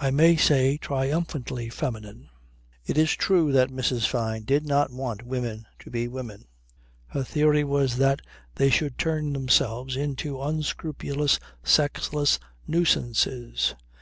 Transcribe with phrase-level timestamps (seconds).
[0.00, 2.30] I may say triumphantly feminine.
[2.86, 4.06] It is true that Mrs.
[4.06, 6.46] Fyne did not want women to be women.
[7.08, 8.22] Her theory was that
[8.54, 13.74] they should turn themselves into unscrupulous sexless nuisances.